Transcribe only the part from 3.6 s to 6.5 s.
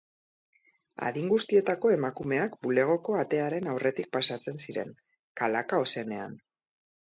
aurretik pasatzen ziren, kalaka ozenean.